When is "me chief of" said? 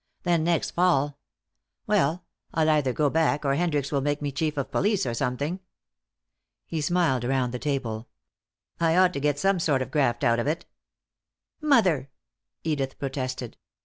4.19-4.71